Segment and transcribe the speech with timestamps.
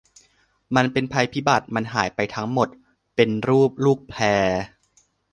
[0.75, 2.67] มันเป็นภัยพิบัติ มันหายไปทั้งหมด
[3.15, 4.57] เป็นรูปลูกแพร์